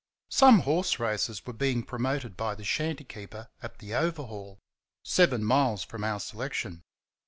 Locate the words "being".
1.53-1.83